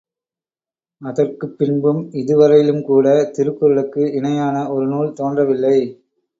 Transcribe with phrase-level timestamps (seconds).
[1.01, 3.05] அதற்குப் பின்பும் இதுவரையிலும் கூட
[3.31, 5.77] திருக்குறளுக்கு இணையான ஒரு நூல் தோன்றவில்லை.